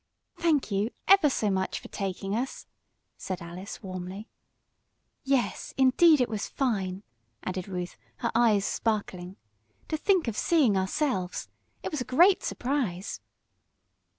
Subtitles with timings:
[0.35, 2.65] "Thank you, ever so much, for taking us!"
[3.19, 4.27] said Alice, warmly.
[5.23, 7.03] "Yes, indeed, it was fine!"
[7.43, 9.37] added Ruth, her eyes sparkling.
[9.89, 11.49] "To think of seeing ourselves!
[11.83, 13.21] It was a great surprise."